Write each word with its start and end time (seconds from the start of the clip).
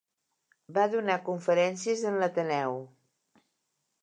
Va 0.77 0.85
donar 0.93 1.17
conferències 1.27 2.03
en 2.13 2.19
l'Ateneu. 2.25 2.81